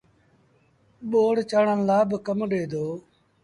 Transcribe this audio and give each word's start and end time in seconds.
ٻوڙ 1.09 1.35
چآڙڻ 1.49 1.77
لآ 1.89 1.97
با 2.09 2.17
ڪم 2.25 2.39
ڏي 2.51 2.63
دو 2.71 2.85